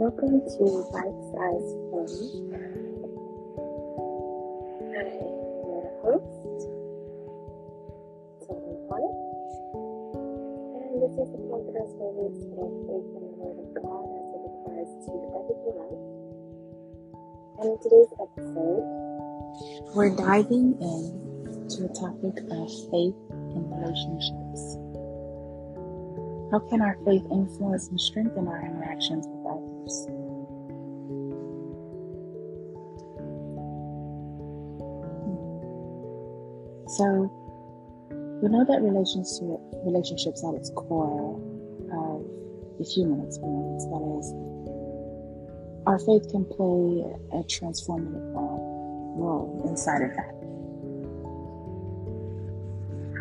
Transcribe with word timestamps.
Welcome 0.00 0.40
to 0.40 0.64
Bite 0.96 1.20
Size 1.28 1.76
Faith. 1.92 2.40
I 4.96 5.04
am 5.04 5.28
your 5.60 5.84
host, 6.00 6.64
Bonnet, 8.88 9.12
and 10.72 11.04
this 11.04 11.12
is 11.20 11.28
the 11.36 11.44
podcast 11.52 11.92
where 12.00 12.16
we 12.16 12.32
explore 12.32 12.72
faith 12.88 13.12
in 13.12 13.28
the 13.28 13.36
Word 13.44 13.60
of 13.60 13.68
God 13.76 14.08
as 14.16 14.24
it 14.32 14.48
applies 14.48 14.88
to 15.04 15.12
everyday 15.36 15.76
life. 15.76 16.00
And 17.60 17.68
in 17.68 17.76
today's 17.84 18.08
episode, 18.24 18.88
we're 19.92 20.16
diving 20.16 20.80
in 20.80 21.68
to 21.76 21.84
a 21.84 21.92
topic 21.92 22.40
of 22.48 22.72
faith 22.88 23.20
in 23.52 23.68
relationships. 23.68 24.80
How 26.50 26.58
can 26.72 26.80
our 26.80 26.96
faith 27.04 27.28
influence 27.30 27.88
and 27.88 28.00
strengthen 28.00 28.48
our 28.48 28.64
interactions 28.64 29.28
So, 36.96 37.30
we 38.42 38.48
know 38.48 38.64
that 38.64 38.82
relationship, 38.82 39.60
relationships 39.84 40.42
at 40.44 40.54
its 40.54 40.70
core 40.70 41.38
of 41.92 42.24
the 42.78 42.84
human 42.84 43.24
experience, 43.26 43.84
that 43.86 44.02
is, 44.18 44.32
our 45.86 45.98
faith 45.98 46.30
can 46.30 46.44
play 46.44 47.04
a 47.32 47.44
transformative 47.44 48.34
role 48.34 49.64
inside 49.68 50.02
of 50.02 50.10
that. 50.16 50.34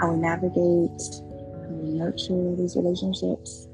How 0.00 0.12
we 0.12 0.18
navigate 0.20 1.02
how 1.68 1.74
we 1.74 1.90
nurture 1.98 2.54
these 2.56 2.76
relationships? 2.76 3.68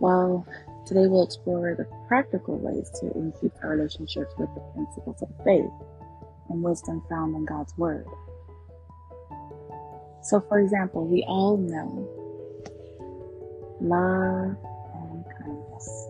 Well, 0.00 0.46
today 0.86 1.06
we'll 1.06 1.24
explore 1.24 1.74
the 1.76 1.86
practical 2.08 2.58
ways 2.58 2.90
to 3.00 3.10
infuse 3.12 3.52
our 3.62 3.70
relationships 3.70 4.32
with 4.38 4.48
the 4.54 4.60
principles 4.74 5.22
of 5.22 5.28
faith 5.44 5.70
and 6.48 6.62
wisdom 6.62 7.02
found 7.08 7.34
in 7.36 7.44
God's 7.44 7.76
Word. 7.76 8.06
So, 10.22 10.40
for 10.48 10.60
example, 10.60 11.04
we 11.06 11.24
all 11.26 11.56
know 11.56 12.08
love 13.80 14.56
and 14.94 15.24
kindness. 15.38 16.08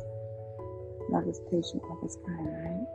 Love 1.09 1.27
is 1.28 1.41
patient, 1.50 1.83
love 1.89 2.05
is 2.05 2.19
kind, 2.27 2.47
right? 2.47 2.87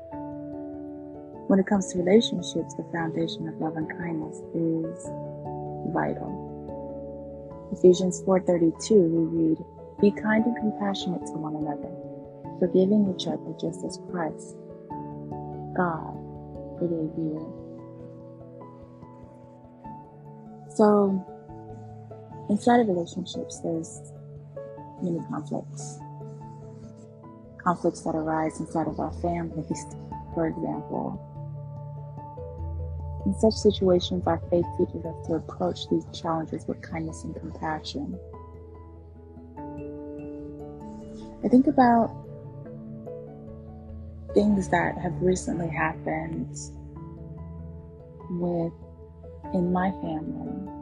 When 1.48 1.60
it 1.60 1.66
comes 1.66 1.92
to 1.94 2.00
relationships, 2.00 2.76
the 2.76 2.86
foundation 2.92 3.48
of 3.48 3.56
love 3.60 3.78
and 3.78 3.90
kindness 3.90 4.38
is 4.54 5.10
vital. 5.94 6.44
Ephesians 7.72 8.22
4:32 8.24 8.92
we 8.92 9.24
read, 9.26 9.58
"Be 10.00 10.12
kind 10.12 10.46
and 10.46 10.56
compassionate 10.58 11.26
to 11.28 11.34
one 11.34 11.56
another, 11.56 11.92
forgiving 12.60 13.14
each 13.14 13.28
other 13.28 13.54
just 13.60 13.84
as 13.84 14.00
Christ, 14.12 14.56
God, 15.76 16.14
forgave 16.80 17.18
you." 17.18 17.54
So, 20.70 21.26
inside 22.50 22.82
of 22.82 22.88
relationships, 22.88 23.60
there's 23.60 24.14
many 25.02 25.20
conflicts. 25.30 26.00
Conflicts 27.58 28.02
that 28.02 28.16
arise 28.16 28.60
inside 28.60 28.88
of 28.88 29.00
our 29.00 29.12
families, 29.14 29.86
for 30.34 30.48
example, 30.48 31.20
in 33.28 33.34
such 33.34 33.56
situations, 33.56 34.26
our 34.26 34.40
faith 34.50 34.66
teaches 34.78 35.04
us 35.04 35.28
to 35.28 35.34
approach 35.34 35.90
these 35.90 36.06
challenges 36.14 36.66
with 36.66 36.82
kindness 36.82 37.26
and 37.26 37.36
compassion. 37.36 38.18
I 41.44 41.48
think 41.48 41.68
about 41.68 42.16
things 44.34 44.70
that 44.70 44.98
have 44.98 45.14
recently 45.22 45.70
happened 45.70 46.56
with 48.32 48.74
in 49.54 49.72
my 49.72 49.92
family. 49.92 50.74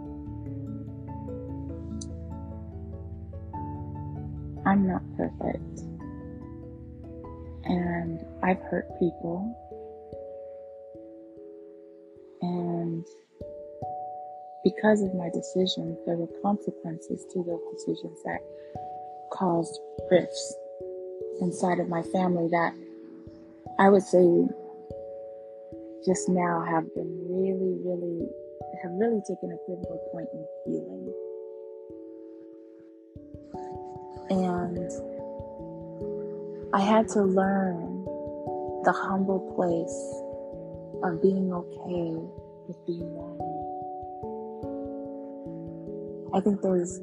I'm 4.65 4.87
not 4.87 5.03
perfect. 5.15 5.79
And 7.65 8.25
I've 8.43 8.59
hurt 8.59 8.87
people 8.99 9.55
and 12.41 13.05
because 14.63 15.03
of 15.03 15.13
my 15.13 15.29
decisions, 15.29 15.97
there 16.05 16.15
were 16.17 16.29
consequences 16.41 17.25
to 17.31 17.43
those 17.43 17.61
decisions 17.73 18.19
that 18.23 18.39
caused 19.31 19.79
rifts 20.11 20.55
inside 21.41 21.79
of 21.79 21.89
my 21.89 22.01
family 22.01 22.47
that 22.49 22.73
I 23.79 23.89
would 23.89 24.03
say 24.03 24.47
just 26.05 26.29
now 26.29 26.63
have 26.63 26.93
been 26.93 27.25
really, 27.29 27.77
really, 27.83 28.29
have 28.83 28.91
really 28.93 29.21
taken 29.27 29.51
a 29.51 29.57
pivotal 29.67 29.99
point 30.11 30.29
in 30.33 30.45
healing. 30.65 31.13
And 34.29 34.91
I 36.73 36.81
had 36.81 37.07
to 37.09 37.21
learn 37.23 38.05
the 38.83 38.91
humble 38.93 39.39
place 39.55 40.23
of 41.03 41.21
being 41.21 41.51
okay 41.51 42.15
with 42.67 42.77
being 42.85 43.15
wrong. 43.15 43.41
I 46.35 46.39
think 46.41 46.61
there's 46.61 46.99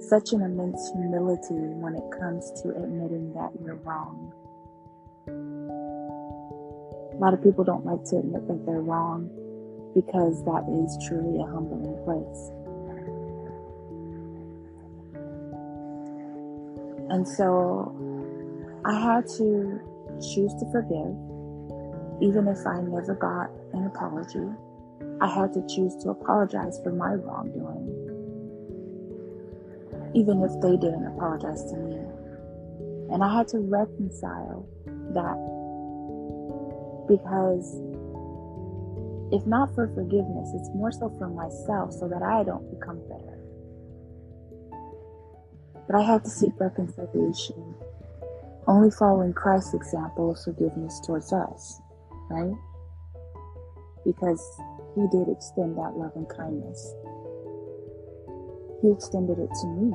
such 0.00 0.32
an 0.32 0.42
immense 0.42 0.90
humility 0.92 1.54
when 1.54 1.94
it 1.94 2.04
comes 2.18 2.50
to 2.62 2.70
admitting 2.70 3.32
that 3.34 3.50
you're 3.62 3.76
wrong. 3.76 4.32
A 7.12 7.18
lot 7.18 7.34
of 7.34 7.42
people 7.42 7.64
don't 7.64 7.84
like 7.84 8.04
to 8.10 8.18
admit 8.18 8.46
that 8.48 8.66
they're 8.66 8.80
wrong 8.80 9.30
because 9.94 10.44
that 10.44 10.64
is 10.68 10.96
truly 11.08 11.40
a 11.40 11.46
humbling 11.46 11.96
place. 12.04 12.50
And 17.10 17.26
so 17.26 17.94
I 18.84 18.94
had 18.94 19.26
to 19.38 19.80
choose 20.20 20.52
to 20.54 20.66
forgive 20.72 21.16
even 22.20 22.48
if 22.48 22.66
I 22.66 22.80
never 22.80 23.14
got 23.14 23.50
an 23.74 23.86
apology, 23.86 24.48
I 25.20 25.28
had 25.28 25.52
to 25.52 25.66
choose 25.66 25.94
to 26.02 26.10
apologize 26.10 26.80
for 26.82 26.92
my 26.92 27.12
wrongdoing. 27.12 27.85
Even 30.16 30.42
if 30.42 30.50
they 30.60 30.76
didn't 30.76 31.06
apologize 31.06 31.62
to 31.70 31.76
me. 31.76 31.96
And 33.12 33.22
I 33.22 33.36
had 33.36 33.46
to 33.48 33.58
reconcile 33.58 34.66
that 35.14 35.38
because 37.06 37.76
if 39.30 39.46
not 39.46 39.74
for 39.74 39.86
forgiveness, 39.94 40.50
it's 40.54 40.70
more 40.74 40.90
so 40.90 41.12
for 41.18 41.28
myself 41.28 41.92
so 41.92 42.08
that 42.08 42.22
I 42.22 42.42
don't 42.42 42.68
become 42.70 42.98
bitter. 43.06 43.38
But 45.86 45.96
I 45.96 46.02
have 46.02 46.24
to 46.24 46.30
seek 46.30 46.58
reconciliation, 46.58 47.74
only 48.66 48.90
following 48.90 49.32
Christ's 49.32 49.74
example 49.74 50.32
of 50.32 50.42
forgiveness 50.42 51.00
towards 51.06 51.32
us 51.32 51.80
right? 52.28 52.54
Because 54.04 54.42
he 54.94 55.06
did 55.10 55.28
extend 55.28 55.76
that 55.78 55.96
love 55.96 56.12
and 56.14 56.28
kindness. 56.28 56.94
He 58.82 58.90
extended 58.90 59.38
it 59.38 59.50
to 59.60 59.66
me. 59.68 59.92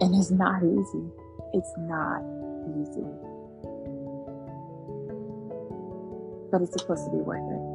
And 0.00 0.14
it's 0.14 0.30
not 0.30 0.62
easy. 0.62 1.06
It's 1.52 1.74
not 1.78 2.22
easy. 2.80 3.06
But 6.50 6.62
it's 6.62 6.72
supposed 6.72 7.04
to 7.06 7.10
be 7.10 7.22
worth 7.22 7.38
it. 7.38 7.72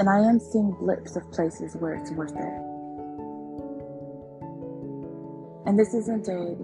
And 0.00 0.08
I 0.08 0.20
am 0.20 0.40
seeing 0.40 0.72
blips 0.80 1.16
of 1.16 1.30
places 1.30 1.76
where 1.76 1.94
it's 1.94 2.10
worth 2.12 2.32
it. 2.32 2.70
And 5.66 5.78
this 5.78 5.92
isn't 5.94 6.26
a 6.26 6.56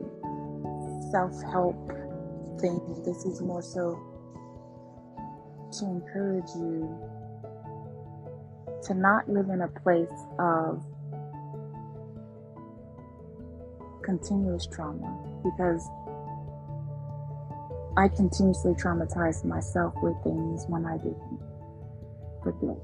self 1.13 1.43
help 1.53 1.77
thing. 2.61 2.81
This 3.05 3.25
is 3.27 3.43
more 3.43 3.63
so 3.63 4.01
to 5.79 5.85
encourage 5.85 6.49
you 6.57 6.89
to 8.87 8.95
not 8.95 9.29
live 9.29 9.49
in 9.49 9.63
a 9.63 9.69
place 9.69 10.09
of 10.39 10.83
continuous 14.03 14.67
trauma 14.67 15.19
because 15.43 15.89
I 17.97 18.09
continuously 18.09 18.75
traumatize 18.75 19.45
myself 19.45 19.95
with 20.03 20.15
things 20.23 20.65
when 20.69 20.85
I 20.87 20.97
didn't 20.99 21.41
forgive. 22.43 22.77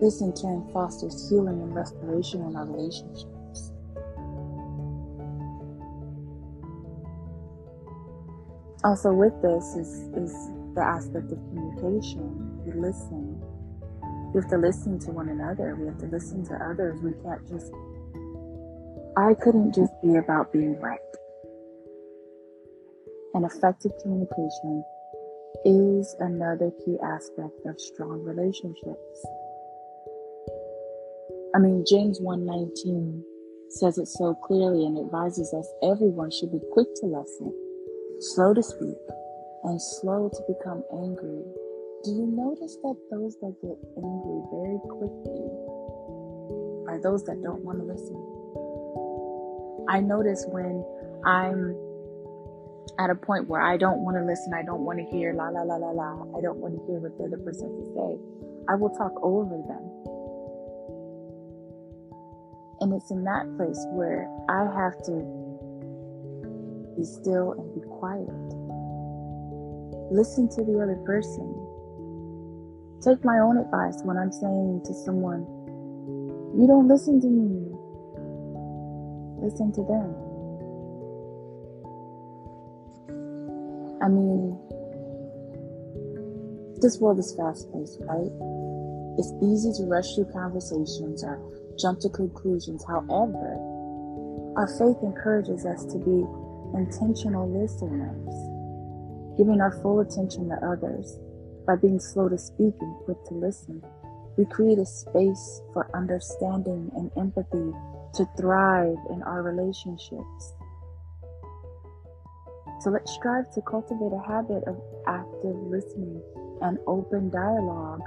This 0.00 0.22
in 0.22 0.32
turn 0.34 0.68
fosters 0.72 1.28
healing 1.28 1.60
and 1.60 1.74
restoration 1.74 2.42
in 2.42 2.56
our 2.56 2.64
relationships. 2.64 3.30
also 8.84 9.12
with 9.12 9.34
this 9.42 9.76
is 9.76 10.08
is 10.16 10.32
the 10.74 10.80
aspect 10.80 11.30
of 11.32 11.38
communication. 11.48 12.39
We 12.64 12.72
listen. 12.72 13.40
We 14.32 14.40
have 14.40 14.50
to 14.50 14.58
listen 14.58 14.98
to 15.00 15.10
one 15.10 15.28
another. 15.28 15.76
We 15.76 15.86
have 15.86 15.98
to 15.98 16.06
listen 16.06 16.44
to 16.46 16.54
others. 16.54 17.00
We 17.02 17.12
can't 17.22 17.46
just 17.48 17.72
I 19.16 19.34
couldn't 19.34 19.74
just 19.74 19.92
be 20.02 20.16
about 20.16 20.52
being 20.52 20.78
right. 20.80 20.98
And 23.34 23.44
effective 23.44 23.92
communication 24.02 24.84
is 25.64 26.14
another 26.20 26.70
key 26.84 26.96
aspect 27.02 27.66
of 27.66 27.80
strong 27.80 28.22
relationships. 28.22 29.26
I 31.54 31.58
mean, 31.58 31.84
James 31.86 32.20
119 32.20 33.24
says 33.70 33.98
it 33.98 34.06
so 34.06 34.34
clearly 34.34 34.86
and 34.86 34.96
advises 34.98 35.52
us 35.52 35.68
everyone 35.82 36.30
should 36.30 36.52
be 36.52 36.60
quick 36.72 36.88
to 37.00 37.06
listen, 37.06 37.52
slow 38.20 38.54
to 38.54 38.62
speak, 38.62 38.96
and 39.64 39.80
slow 39.82 40.30
to 40.32 40.42
become 40.48 40.84
angry. 40.92 41.42
Do 42.02 42.12
you 42.12 42.24
notice 42.32 42.76
that 42.82 42.96
those 43.10 43.36
that 43.40 43.52
get 43.60 43.76
angry 44.00 44.40
very 44.48 44.80
quickly 44.88 45.44
are 46.88 46.98
those 47.02 47.24
that 47.24 47.42
don't 47.42 47.60
want 47.60 47.76
to 47.76 47.84
listen? 47.84 48.16
I 49.86 50.00
notice 50.00 50.46
when 50.48 50.80
I'm 51.28 51.76
at 52.98 53.10
a 53.10 53.14
point 53.14 53.48
where 53.48 53.60
I 53.60 53.76
don't 53.76 54.00
want 54.00 54.16
to 54.16 54.24
listen, 54.24 54.54
I 54.54 54.62
don't 54.62 54.80
want 54.80 54.98
to 54.98 55.04
hear 55.04 55.34
la 55.34 55.48
la 55.48 55.60
la 55.60 55.76
la 55.76 55.90
la, 55.90 56.24
I 56.38 56.40
don't 56.40 56.56
want 56.56 56.72
to 56.72 56.80
hear 56.88 57.00
what 57.04 57.18
the 57.18 57.24
other 57.24 57.36
person 57.36 57.68
has 57.68 57.76
to 57.76 57.92
say, 57.92 58.16
I 58.72 58.76
will 58.80 58.96
talk 58.96 59.12
over 59.20 59.60
them. 59.60 59.84
And 62.80 62.96
it's 62.96 63.10
in 63.10 63.24
that 63.24 63.44
place 63.58 63.84
where 63.92 64.24
I 64.48 64.64
have 64.72 64.96
to 65.04 65.20
be 66.96 67.04
still 67.04 67.52
and 67.60 67.68
be 67.76 67.84
quiet. 68.00 68.32
Listen 70.10 70.48
to 70.56 70.64
the 70.64 70.80
other 70.80 70.96
person. 71.04 71.59
Take 73.02 73.24
my 73.24 73.38
own 73.38 73.56
advice 73.56 74.02
when 74.04 74.18
I'm 74.18 74.30
saying 74.30 74.82
to 74.84 74.92
someone, 74.92 75.48
You 76.52 76.66
don't 76.66 76.86
listen 76.86 77.18
to 77.22 77.26
me. 77.26 77.72
Listen 79.40 79.72
to 79.72 79.82
them. 79.88 80.12
I 84.04 84.08
mean, 84.08 84.52
this 86.82 87.00
world 87.00 87.18
is 87.18 87.34
fast 87.36 87.72
paced, 87.72 88.00
right? 88.04 88.32
It's 89.16 89.32
easy 89.48 89.72
to 89.80 89.88
rush 89.88 90.14
through 90.14 90.28
conversations 90.32 91.24
or 91.24 91.40
jump 91.80 92.00
to 92.00 92.10
conclusions. 92.10 92.84
However, 92.84 93.56
our 94.60 94.68
faith 94.76 95.00
encourages 95.02 95.64
us 95.64 95.86
to 95.86 95.96
be 95.96 96.28
intentional 96.76 97.48
listeners, 97.48 98.28
giving 99.38 99.62
our 99.62 99.72
full 99.80 100.00
attention 100.00 100.50
to 100.50 100.56
others 100.60 101.16
by 101.70 101.76
being 101.76 102.00
slow 102.00 102.28
to 102.28 102.36
speak 102.36 102.74
and 102.80 102.96
quick 103.04 103.16
to 103.24 103.34
listen. 103.34 103.80
We 104.36 104.44
create 104.44 104.80
a 104.80 104.84
space 104.84 105.62
for 105.72 105.88
understanding 105.94 106.90
and 106.96 107.12
empathy 107.16 107.70
to 108.14 108.28
thrive 108.36 108.98
in 109.08 109.22
our 109.22 109.44
relationships. 109.44 110.54
So 112.80 112.90
let's 112.90 113.12
strive 113.12 113.54
to 113.54 113.62
cultivate 113.62 114.10
a 114.10 114.18
habit 114.26 114.64
of 114.66 114.82
active 115.06 115.54
listening 115.70 116.20
and 116.60 116.78
open 116.88 117.30
dialogue, 117.30 118.02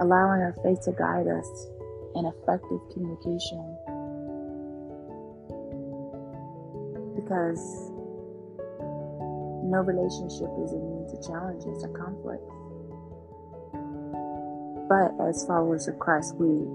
allowing 0.00 0.40
our 0.40 0.56
faith 0.64 0.80
to 0.84 0.92
guide 0.92 1.28
us 1.28 1.68
in 2.14 2.24
effective 2.24 2.80
communication. 2.94 3.60
Because 7.20 7.92
no 9.68 9.84
relationship 9.84 10.48
is 10.64 10.72
immune 10.72 11.06
to 11.10 11.28
challenges 11.28 11.84
or 11.84 11.92
conflicts. 11.92 12.53
But 14.88 15.12
as 15.20 15.46
followers 15.46 15.88
of 15.88 15.98
Christ, 15.98 16.36
we 16.36 16.66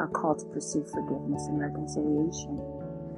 are 0.00 0.08
called 0.08 0.38
to 0.40 0.46
pursue 0.46 0.84
forgiveness 0.84 1.46
and 1.46 1.60
reconciliation. 1.60 2.60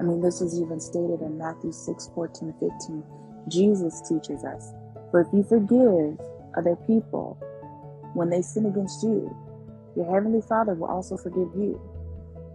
I 0.00 0.02
mean, 0.02 0.20
this 0.20 0.40
is 0.40 0.60
even 0.60 0.80
stated 0.80 1.20
in 1.20 1.38
Matthew 1.38 1.72
6 1.72 2.10
14 2.14 2.54
15. 2.58 3.04
Jesus 3.48 4.02
teaches 4.08 4.44
us, 4.44 4.72
For 5.10 5.20
if 5.20 5.28
you 5.32 5.44
forgive 5.44 6.18
other 6.56 6.76
people 6.86 7.38
when 8.14 8.30
they 8.30 8.42
sin 8.42 8.66
against 8.66 9.02
you, 9.02 9.34
your 9.96 10.12
heavenly 10.12 10.42
Father 10.42 10.74
will 10.74 10.88
also 10.88 11.16
forgive 11.16 11.50
you. 11.54 11.80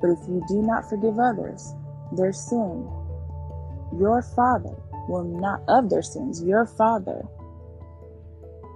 But 0.02 0.12
if 0.12 0.20
you 0.28 0.44
do 0.48 0.62
not 0.62 0.90
forgive 0.90 1.20
others 1.20 1.74
their 2.12 2.34
sin, 2.34 2.90
your 3.98 4.22
Father 4.36 4.76
will 5.08 5.24
not, 5.24 5.62
of 5.68 5.90
their 5.90 6.02
sins, 6.02 6.44
your 6.44 6.66
Father 6.66 7.24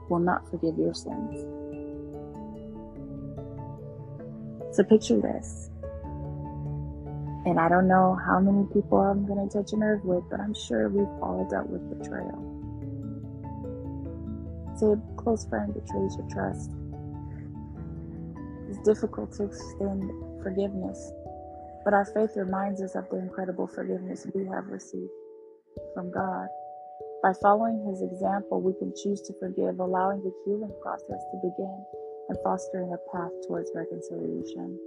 will 0.09 0.19
not 0.19 0.49
forgive 0.49 0.77
your 0.77 0.93
sins. 0.93 1.62
So 4.73 4.83
picture 4.83 5.21
this. 5.21 5.69
And 7.45 7.59
I 7.59 7.69
don't 7.69 7.87
know 7.87 8.17
how 8.25 8.39
many 8.39 8.65
people 8.73 8.97
I'm 8.97 9.23
going 9.27 9.47
to 9.47 9.53
touch 9.55 9.71
a 9.71 9.77
nerve 9.77 10.03
with, 10.03 10.23
but 10.31 10.39
I'm 10.39 10.55
sure 10.55 10.89
we've 10.89 11.05
all 11.21 11.47
dealt 11.47 11.69
with 11.69 12.01
betrayal. 12.01 12.41
Say 14.75 14.87
a 14.87 15.15
close 15.15 15.45
friend 15.45 15.71
betrays 15.75 16.17
your 16.17 16.27
trust 16.27 16.71
It's 18.67 18.79
difficult 18.79 19.31
to 19.33 19.43
extend 19.43 20.09
forgiveness, 20.41 21.11
but 21.85 21.93
our 21.93 22.05
faith 22.05 22.31
reminds 22.35 22.81
us 22.81 22.95
of 22.95 23.07
the 23.11 23.17
incredible 23.17 23.67
forgiveness 23.67 24.25
we 24.33 24.47
have 24.47 24.65
received 24.69 25.11
from 25.93 26.09
God. 26.09 26.47
By 27.21 27.33
following 27.43 27.85
His 27.85 28.01
example, 28.01 28.59
we 28.59 28.73
can 28.79 28.91
choose 29.03 29.21
to 29.21 29.33
forgive, 29.39 29.79
allowing 29.79 30.23
the 30.23 30.33
healing 30.45 30.73
process 30.81 31.21
to 31.31 31.37
begin 31.43 31.85
and 32.33 32.43
fostering 32.43 32.91
a 32.93 33.15
path 33.15 33.31
towards 33.47 33.71
reconciliation. 33.75 34.79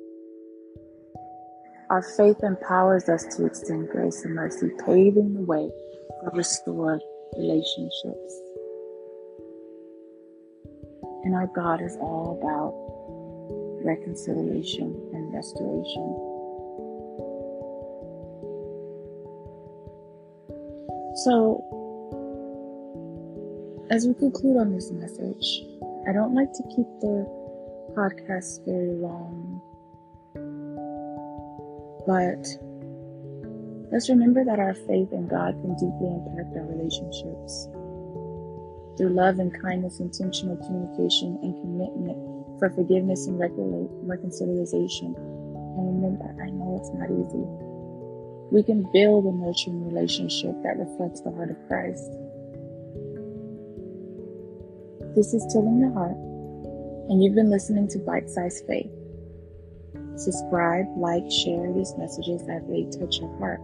Our 1.90 2.02
faith 2.02 2.42
empowers 2.42 3.08
us 3.08 3.24
to 3.36 3.46
extend 3.46 3.88
grace 3.88 4.24
and 4.24 4.34
mercy, 4.34 4.70
paving 4.84 5.34
the 5.34 5.42
way 5.42 5.70
for 6.20 6.30
restored 6.34 7.00
relationships. 7.36 8.40
And 11.24 11.34
our 11.34 11.48
God 11.54 11.80
is 11.80 11.96
all 12.00 12.38
about 12.40 12.74
reconciliation, 13.84 15.00
and 15.12 15.32
restoration. 15.32 16.16
So, 21.24 21.62
as 23.90 24.06
we 24.08 24.14
conclude 24.14 24.56
on 24.56 24.72
this 24.72 24.90
message, 24.90 25.62
I 26.08 26.12
don't 26.12 26.34
like 26.34 26.52
to 26.52 26.62
keep 26.74 26.86
the 27.00 27.26
podcast 27.96 28.64
very 28.64 28.94
long, 28.94 29.60
but 32.06 32.46
let's 33.90 34.08
remember 34.08 34.44
that 34.44 34.60
our 34.60 34.74
faith 34.74 35.12
in 35.12 35.26
God 35.26 35.58
can 35.60 35.74
deeply 35.74 36.06
impact 36.06 36.54
our 36.56 36.62
relationships. 36.62 37.66
Through 38.96 39.18
love 39.18 39.40
and 39.40 39.52
kindness, 39.60 39.98
intentional 39.98 40.56
communication, 40.58 41.38
and 41.42 41.54
commitment 41.60 42.58
for 42.60 42.70
forgiveness 42.70 43.26
and 43.26 43.38
reconciliation. 43.38 45.14
And 45.16 46.02
remember, 46.02 46.30
I 46.40 46.50
know 46.50 46.78
it's 46.78 46.90
not 46.94 47.10
easy. 47.10 47.44
We 48.52 48.62
can 48.62 48.86
build 48.92 49.26
a 49.26 49.32
nurturing 49.32 49.84
relationship 49.88 50.54
that 50.62 50.78
reflects 50.78 51.20
the 51.20 51.32
heart 51.32 51.50
of 51.50 51.58
Christ. 51.66 52.10
This 55.16 55.32
is 55.32 55.50
Tilling 55.50 55.80
the 55.80 55.90
Heart, 55.94 56.18
and 57.08 57.24
you've 57.24 57.34
been 57.34 57.48
listening 57.48 57.88
to 57.88 57.98
Bite 57.98 58.28
Size 58.28 58.62
Faith. 58.68 58.90
Subscribe, 60.14 60.84
like, 60.94 61.24
share 61.30 61.72
these 61.72 61.94
messages 61.96 62.42
as 62.50 62.62
they 62.68 62.84
touch 62.84 63.20
your 63.20 63.34
heart. 63.38 63.62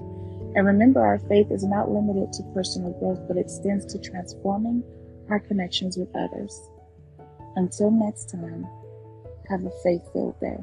And 0.57 0.65
remember, 0.67 1.05
our 1.05 1.19
faith 1.19 1.51
is 1.51 1.63
not 1.63 1.91
limited 1.91 2.33
to 2.33 2.43
personal 2.55 2.93
growth, 2.93 3.21
but 3.29 3.37
extends 3.37 3.85
to 3.93 3.99
transforming 3.99 4.83
our 5.29 5.41
connections 5.41 5.99
with 5.99 6.09
others. 6.17 6.59
Until 7.57 7.91
next 7.91 8.31
time, 8.31 8.67
have 9.51 9.63
a 9.67 9.71
faith 9.85 10.11
filled 10.15 10.41
day. 10.41 10.57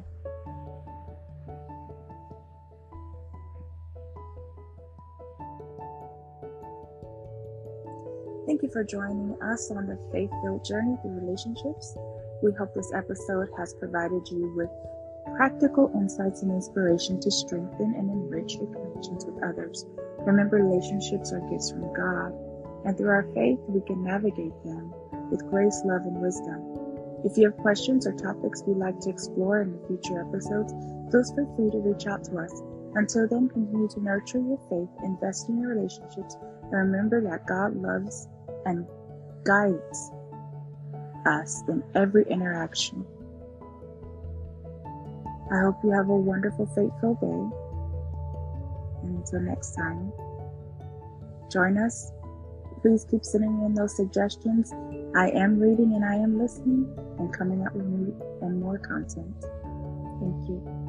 Thank 8.50 8.64
you 8.64 8.70
for 8.70 8.84
joining 8.84 9.38
us 9.44 9.70
on 9.70 9.86
the 9.86 10.00
faith 10.12 10.32
filled 10.42 10.66
journey 10.66 10.98
through 11.04 11.22
relationships. 11.22 11.96
We 12.42 12.52
hope 12.58 12.74
this 12.74 12.92
episode 12.96 13.48
has 13.56 13.76
provided 13.76 14.28
you 14.28 14.52
with 14.58 14.72
practical 15.38 15.92
insights 15.94 16.42
and 16.42 16.50
inspiration 16.50 17.22
to 17.22 17.30
strengthen 17.30 17.94
and 17.94 18.10
enrich 18.10 18.56
your 18.56 18.66
connections 18.74 19.24
with 19.24 19.38
others. 19.44 19.86
Remember, 20.26 20.58
relationships 20.58 21.32
are 21.32 21.48
gifts 21.52 21.70
from 21.70 21.94
God, 21.94 22.34
and 22.86 22.98
through 22.98 23.14
our 23.14 23.30
faith, 23.36 23.60
we 23.68 23.82
can 23.82 24.04
navigate 24.04 24.58
them 24.66 24.96
with 25.30 25.48
grace, 25.52 25.84
love, 25.86 26.10
and 26.10 26.20
wisdom. 26.20 26.58
If 27.24 27.38
you 27.38 27.52
have 27.52 27.58
questions 27.58 28.08
or 28.08 28.14
topics 28.14 28.64
we'd 28.66 28.78
like 28.78 29.00
to 29.02 29.12
explore 29.12 29.62
in 29.62 29.74
the 29.74 29.88
future 29.88 30.26
episodes, 30.26 30.74
please 31.12 31.32
feel 31.38 31.54
free 31.54 31.70
to 31.70 31.86
reach 31.86 32.08
out 32.08 32.24
to 32.24 32.40
us. 32.40 32.64
Until 32.96 33.28
then, 33.28 33.48
continue 33.48 33.88
to 33.90 34.02
nurture 34.02 34.42
your 34.42 34.58
faith, 34.74 34.90
invest 35.06 35.50
in 35.50 35.62
your 35.62 35.76
relationships, 35.76 36.36
and 36.42 36.74
remember 36.74 37.22
that 37.22 37.46
God 37.46 37.76
loves 37.76 38.28
and 38.66 38.86
guides 39.44 40.12
us 41.26 41.64
in 41.68 41.84
every 41.96 42.26
interaction. 42.30 43.06
I 45.52 45.62
hope 45.62 45.78
you 45.84 45.92
have 45.92 46.10
a 46.10 46.16
wonderful, 46.16 46.68
faithful 46.68 47.16
day. 47.16 47.68
And 49.04 49.18
until 49.18 49.42
next 49.42 49.76
time, 49.76 50.12
join 51.52 51.78
us. 51.78 52.12
Please 52.82 53.06
keep 53.10 53.26
sending 53.26 53.64
in 53.66 53.74
those 53.74 53.96
suggestions. 53.96 54.72
I 55.16 55.30
am 55.32 55.60
reading 55.60 55.96
and 55.96 56.06
I 56.06 56.16
am 56.16 56.40
listening 56.40 56.88
and 57.18 57.34
coming 57.34 57.66
up 57.66 57.74
with 57.74 57.86
new 57.86 58.16
and 58.42 58.62
more 58.62 58.78
content. 58.78 59.36
Thank 60.20 60.50
you. 60.50 60.89